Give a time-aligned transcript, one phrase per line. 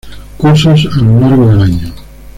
[0.39, 1.93] Cursos a lo largo del año.